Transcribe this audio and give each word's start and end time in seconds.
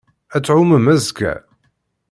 Ad 0.35 0.43
tɛummem 0.43 0.91
azekka? 0.93 1.33